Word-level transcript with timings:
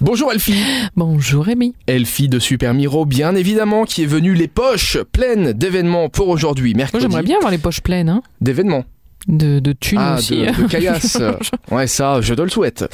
Bonjour 0.00 0.30
Elfie 0.32 0.54
Bonjour 0.94 1.44
Rémi. 1.44 1.74
Elfie 1.88 2.28
de 2.28 2.38
Super 2.38 2.72
Miro, 2.72 3.04
bien 3.04 3.34
évidemment, 3.34 3.84
qui 3.84 4.04
est 4.04 4.06
venue 4.06 4.32
les 4.34 4.46
poches 4.46 4.96
pleines 5.10 5.52
d'événements 5.52 6.08
pour 6.08 6.28
aujourd'hui, 6.28 6.72
Moi 6.72 6.78
mercredi. 6.84 7.02
j'aimerais 7.02 7.24
bien 7.24 7.36
avoir 7.38 7.50
les 7.50 7.58
poches 7.58 7.80
pleines, 7.80 8.08
hein. 8.08 8.22
D'événements. 8.40 8.84
De, 9.26 9.58
de 9.58 9.72
thunes 9.72 9.98
Ah, 10.00 10.14
aussi. 10.18 10.36
de, 10.42 10.62
de 10.62 10.68
caillasse. 10.68 11.18
Ouais, 11.72 11.88
ça, 11.88 12.20
je 12.20 12.32
te 12.32 12.40
le 12.42 12.48
souhaite. 12.48 12.84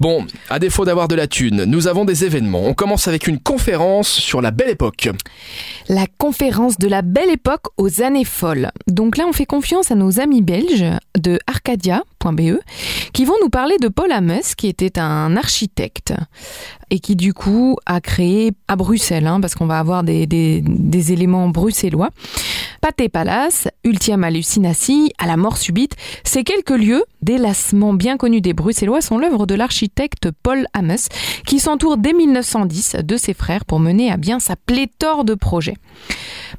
Bon, 0.00 0.24
à 0.48 0.58
défaut 0.58 0.84
d'avoir 0.84 1.08
de 1.08 1.14
la 1.16 1.26
thune, 1.26 1.64
nous 1.64 1.88
avons 1.88 2.04
des 2.04 2.24
événements. 2.24 2.64
On 2.66 2.74
commence 2.74 3.08
avec 3.08 3.26
une 3.26 3.40
conférence 3.40 4.08
sur 4.08 4.40
la 4.40 4.52
belle 4.52 4.70
époque. 4.70 5.08
La 5.88 6.06
conférence 6.18 6.78
de 6.78 6.86
la 6.86 7.02
belle 7.02 7.30
époque 7.30 7.66
aux 7.76 8.00
années 8.02 8.24
folles. 8.24 8.70
Donc 8.86 9.16
là, 9.16 9.24
on 9.28 9.32
fait 9.32 9.46
confiance 9.46 9.90
à 9.90 9.96
nos 9.96 10.20
amis 10.20 10.42
belges 10.42 10.86
de 11.18 11.38
arcadia.be 11.46 12.58
qui 13.12 13.24
vont 13.24 13.34
nous 13.42 13.48
parler 13.48 13.76
de 13.80 13.88
Paul 13.88 14.12
Amos, 14.12 14.54
qui 14.56 14.68
était 14.68 14.98
un 14.98 15.36
architecte 15.36 16.14
et 16.90 17.00
qui 17.00 17.16
du 17.16 17.34
coup 17.34 17.76
a 17.86 18.00
créé 18.00 18.52
à 18.66 18.76
Bruxelles, 18.76 19.26
hein, 19.26 19.40
parce 19.40 19.54
qu'on 19.54 19.66
va 19.66 19.78
avoir 19.78 20.04
des, 20.04 21.12
éléments 21.12 21.48
bruxellois. 21.48 22.10
Pâté 22.88 23.10
Palace, 23.10 23.68
Ultium 23.84 24.24
Hallucinatie, 24.24 25.12
à 25.18 25.26
la 25.26 25.36
mort 25.36 25.58
subite, 25.58 25.94
ces 26.24 26.42
quelques 26.42 26.70
lieux 26.70 27.04
d'élassement 27.20 27.92
bien 27.92 28.16
connus 28.16 28.40
des 28.40 28.54
Bruxellois 28.54 29.02
sont 29.02 29.18
l'œuvre 29.18 29.44
de 29.44 29.54
l'architecte 29.54 30.30
Paul 30.42 30.66
Amos, 30.72 31.08
qui 31.44 31.58
s'entoure 31.58 31.98
dès 31.98 32.14
1910 32.14 32.96
de 33.04 33.16
ses 33.18 33.34
frères 33.34 33.66
pour 33.66 33.78
mener 33.78 34.10
à 34.10 34.16
bien 34.16 34.40
sa 34.40 34.56
pléthore 34.56 35.24
de 35.24 35.34
projets. 35.34 35.76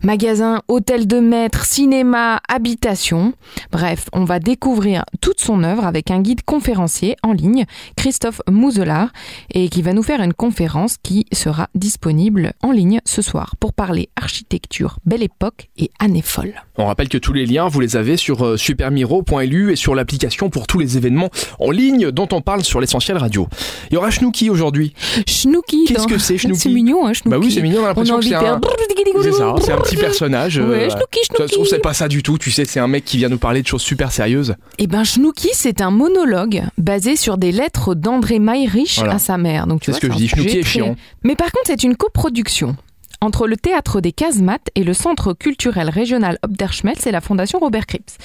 Magasins, 0.03 0.61
hôtels 0.67 1.07
de 1.07 1.19
maître, 1.19 1.65
cinéma, 1.65 2.39
habitation. 2.47 3.33
Bref, 3.71 4.05
on 4.13 4.23
va 4.23 4.39
découvrir 4.39 5.03
toute 5.21 5.39
son 5.39 5.63
œuvre 5.63 5.85
avec 5.85 6.11
un 6.11 6.21
guide 6.21 6.41
conférencier 6.43 7.15
en 7.23 7.33
ligne, 7.33 7.65
Christophe 7.95 8.41
Mouzelard, 8.49 9.09
et 9.53 9.69
qui 9.69 9.81
va 9.81 9.93
nous 9.93 10.03
faire 10.03 10.21
une 10.21 10.33
conférence 10.33 10.95
qui 11.01 11.25
sera 11.31 11.67
disponible 11.75 12.53
en 12.63 12.71
ligne 12.71 12.99
ce 13.05 13.21
soir 13.21 13.55
pour 13.59 13.73
parler 13.73 14.09
architecture, 14.15 14.97
belle 15.05 15.23
époque 15.23 15.69
et 15.77 15.89
années 15.99 16.21
folles. 16.21 16.63
On 16.77 16.85
rappelle 16.85 17.09
que 17.09 17.17
tous 17.17 17.33
les 17.33 17.45
liens, 17.45 17.67
vous 17.67 17.79
les 17.79 17.95
avez 17.97 18.17
sur 18.17 18.45
euh, 18.45 18.57
supermiro.lu 18.57 19.71
et 19.71 19.75
sur 19.75 19.95
l'application 19.95 20.49
pour 20.49 20.67
tous 20.67 20.79
les 20.79 20.97
événements 20.97 21.29
en 21.59 21.71
ligne 21.71 22.11
dont 22.11 22.27
on 22.31 22.41
parle 22.41 22.63
sur 22.63 22.79
l'essentiel 22.79 23.17
radio. 23.17 23.47
Il 23.89 23.95
y 23.95 23.97
aura 23.97 24.11
Schnooky 24.11 24.49
aujourd'hui. 24.49 24.93
Schnooky. 25.27 25.85
Qu'est-ce 25.85 25.99
dans- 25.99 26.05
que 26.07 26.17
c'est, 26.17 26.37
Schnooky? 26.37 26.59
C'est 26.59 26.69
mignon, 26.69 27.05
hein, 27.07 27.13
Schnooky. 27.13 27.29
Bah 27.29 27.37
oui, 27.43 27.51
c'est 27.51 27.61
mignon, 27.61 27.81
on 27.81 27.83
a 27.83 27.83
On 27.83 27.85
a 27.85 27.87
l'impression 27.89 28.13
que 28.15 28.19
envie 28.19 28.29
c'est 28.29 28.35
de 28.35 28.39
faire... 28.39 28.53
un... 28.55 28.59
C'est 29.21 29.31
ça, 29.33 29.55
c'est 29.61 29.71
un 29.73 29.77
petit 29.79 29.95
personnage. 29.97 30.57
Ouais, 30.57 30.85
euh, 30.85 30.87
trouve, 30.89 31.47
Schnooky. 31.47 31.69
c'est 31.69 31.79
pas 31.81 31.93
ça 31.93 32.07
du 32.07 32.23
tout, 32.23 32.37
tu 32.37 32.51
sais, 32.51 32.65
c'est 32.65 32.79
un 32.79 32.87
mec 32.87 33.05
qui 33.05 33.17
vient 33.17 33.29
nous 33.29 33.37
parler 33.37 33.61
de 33.61 33.67
choses 33.67 33.81
super 33.81 34.11
sérieuses. 34.11 34.55
Eh 34.77 34.87
ben, 34.87 35.03
Schnooky, 35.03 35.49
c'est 35.53 35.81
un 35.81 35.91
monologue 35.91 36.63
basé 36.77 37.15
sur 37.15 37.37
des 37.37 37.51
lettres 37.51 37.95
d'André 37.95 38.39
Mayrich 38.39 38.97
Voilà. 38.97 39.15
à 39.15 39.19
sa 39.19 39.37
mère. 39.37 39.67
Donc, 39.67 39.81
tu 39.81 39.91
C'est 39.91 39.97
ce 39.97 40.01
que 40.01 40.11
je 40.11 40.17
dis, 40.17 40.27
sujet 40.27 40.35
Schnooky 40.41 40.57
est 40.57 40.61
très- 40.61 40.69
chiant. 40.69 40.95
Mais 41.23 41.35
par 41.35 41.51
contre, 41.51 41.67
c'est 41.67 41.83
une 41.83 41.95
coproduction 41.95 42.75
entre 43.21 43.47
le 43.47 43.57
théâtre 43.57 43.99
des 43.99 44.11
Casemates 44.13 44.69
et 44.75 44.83
le 44.83 44.93
centre 44.93 45.33
culturel 45.33 45.89
régional 45.89 46.37
Obderschmelz 46.43 47.05
et 47.05 47.11
la 47.11 47.19
fondation 47.21 47.59
Robert 47.59 47.85
Cripps. 47.85 48.15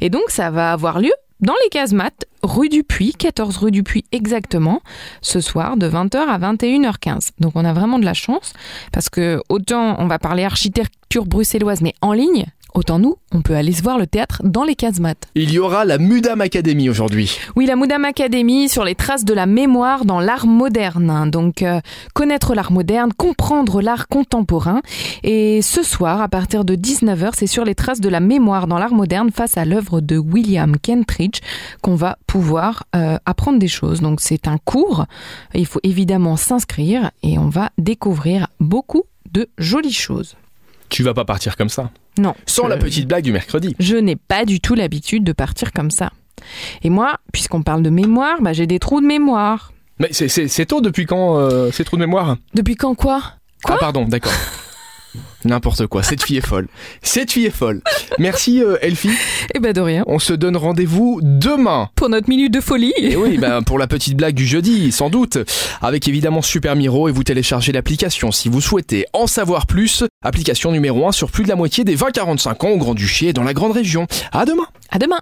Et 0.00 0.10
donc, 0.10 0.22
ça 0.28 0.50
va 0.50 0.72
avoir 0.72 0.98
lieu 1.00 1.12
dans 1.40 1.54
les 1.64 1.70
Casemates, 1.70 2.26
rue 2.42 2.68
du 2.68 2.82
Puy, 2.82 3.12
14 3.14 3.56
rue 3.58 3.70
du 3.70 3.82
Puy 3.82 4.04
exactement, 4.12 4.82
ce 5.22 5.40
soir 5.40 5.76
de 5.78 5.88
20h 5.88 6.16
à 6.28 6.36
21h15. 6.38 7.30
Donc, 7.38 7.52
on 7.54 7.64
a 7.64 7.72
vraiment 7.72 7.98
de 7.98 8.04
la 8.04 8.12
chance 8.12 8.52
parce 8.92 9.08
que 9.08 9.40
autant 9.48 9.96
on 10.00 10.06
va 10.06 10.18
parler 10.18 10.44
architecture 10.44 10.90
bruxelloise 11.18 11.82
mais 11.82 11.94
en 12.02 12.12
ligne, 12.12 12.46
autant 12.72 13.00
nous, 13.00 13.16
on 13.32 13.42
peut 13.42 13.56
aller 13.56 13.72
se 13.72 13.82
voir 13.82 13.98
le 13.98 14.06
théâtre 14.06 14.42
dans 14.44 14.62
les 14.62 14.76
Casemates. 14.76 15.28
Il 15.34 15.50
y 15.50 15.58
aura 15.58 15.84
la 15.84 15.98
Mudam 15.98 16.40
Academy 16.40 16.88
aujourd'hui. 16.88 17.36
Oui, 17.56 17.66
la 17.66 17.74
Moudam 17.74 18.04
Academy 18.04 18.68
sur 18.68 18.84
les 18.84 18.94
traces 18.94 19.24
de 19.24 19.34
la 19.34 19.46
mémoire 19.46 20.04
dans 20.04 20.20
l'art 20.20 20.46
moderne. 20.46 21.28
Donc, 21.30 21.62
euh, 21.62 21.80
connaître 22.14 22.54
l'art 22.54 22.70
moderne, 22.70 23.12
comprendre 23.12 23.82
l'art 23.82 24.06
contemporain. 24.06 24.82
Et 25.24 25.62
ce 25.62 25.82
soir, 25.82 26.20
à 26.22 26.28
partir 26.28 26.64
de 26.64 26.76
19h, 26.76 27.32
c'est 27.34 27.48
sur 27.48 27.64
les 27.64 27.74
traces 27.74 28.00
de 28.00 28.08
la 28.08 28.20
mémoire 28.20 28.68
dans 28.68 28.78
l'art 28.78 28.94
moderne 28.94 29.30
face 29.32 29.56
à 29.56 29.64
l'œuvre 29.64 30.00
de 30.00 30.16
William 30.16 30.76
Kentridge 30.78 31.40
qu'on 31.82 31.96
va 31.96 32.18
pouvoir 32.28 32.84
euh, 32.94 33.18
apprendre 33.26 33.58
des 33.58 33.68
choses. 33.68 34.00
Donc, 34.00 34.20
c'est 34.20 34.46
un 34.46 34.58
cours. 34.58 35.06
Il 35.54 35.66
faut 35.66 35.80
évidemment 35.82 36.36
s'inscrire 36.36 37.10
et 37.24 37.36
on 37.38 37.48
va 37.48 37.70
découvrir 37.78 38.46
beaucoup 38.60 39.02
de 39.32 39.48
jolies 39.58 39.92
choses. 39.92 40.36
Tu 40.90 41.02
vas 41.02 41.14
pas 41.14 41.24
partir 41.24 41.56
comme 41.56 41.68
ça. 41.70 41.90
Non. 42.18 42.34
Sans 42.46 42.64
je- 42.64 42.68
la 42.68 42.76
petite 42.76 43.08
blague 43.08 43.24
du 43.24 43.32
mercredi. 43.32 43.74
je 43.78 43.96
n'ai 43.96 44.16
pas 44.16 44.44
du 44.44 44.60
tout 44.60 44.74
l'habitude 44.74 45.24
de 45.24 45.32
partir 45.32 45.72
comme 45.72 45.90
ça. 45.90 46.10
Et 46.82 46.90
moi, 46.90 47.14
puisqu'on 47.32 47.62
parle 47.62 47.82
de 47.82 47.90
mémoire, 47.90 48.40
bah, 48.42 48.52
j'ai 48.52 48.66
des 48.66 48.78
trous 48.78 49.00
de 49.00 49.06
mémoire. 49.06 49.72
Mais 49.98 50.08
c'est- 50.12 50.28
c'est 50.28 50.48
c'est 50.48 50.66
tôt 50.66 50.80
depuis 50.80 51.06
quand 51.06 51.36
euh, 51.38 51.70
ces 51.70 51.84
trous 51.84 51.96
de 51.96 52.00
mémoire? 52.00 52.36
Depuis 52.54 52.74
quand 52.76 52.94
quoi? 52.94 53.20
Quoi? 53.64 53.76
Ah 53.76 53.78
pardon, 53.78 54.04
d'accord. 54.06 54.32
N'importe 55.44 55.86
quoi, 55.86 56.02
cette 56.02 56.22
fille 56.22 56.36
est 56.36 56.46
folle. 56.46 56.68
Cette 57.02 57.32
fille 57.32 57.46
est 57.46 57.50
folle. 57.50 57.82
Merci 58.18 58.62
euh, 58.62 58.76
Elfie. 58.82 59.10
Eh 59.54 59.58
ben 59.58 59.72
de 59.72 59.80
rien. 59.80 60.04
On 60.06 60.18
se 60.18 60.32
donne 60.32 60.56
rendez-vous 60.56 61.20
demain. 61.22 61.88
Pour 61.96 62.08
notre 62.08 62.28
minute 62.28 62.52
de 62.52 62.60
folie. 62.60 62.92
Et 62.98 63.16
oui, 63.16 63.38
ben, 63.40 63.62
pour 63.62 63.78
la 63.78 63.86
petite 63.86 64.16
blague 64.16 64.34
du 64.34 64.46
jeudi, 64.46 64.92
sans 64.92 65.08
doute. 65.10 65.38
Avec 65.80 66.06
évidemment 66.08 66.42
Super 66.42 66.76
Miro 66.76 67.08
et 67.08 67.12
vous 67.12 67.24
téléchargez 67.24 67.72
l'application 67.72 68.32
si 68.32 68.48
vous 68.48 68.60
souhaitez 68.60 69.06
en 69.12 69.26
savoir 69.26 69.66
plus. 69.66 70.04
Application 70.22 70.72
numéro 70.72 71.08
1 71.08 71.12
sur 71.12 71.30
plus 71.30 71.44
de 71.44 71.48
la 71.48 71.56
moitié 71.56 71.84
des 71.84 71.96
20-45 71.96 72.66
ans 72.66 72.70
au 72.70 72.78
Grand-Duché 72.78 73.28
et 73.28 73.32
dans 73.32 73.44
la 73.44 73.54
Grande 73.54 73.72
Région. 73.72 74.06
À 74.32 74.44
demain 74.44 74.66
À 74.90 74.98
demain. 74.98 75.20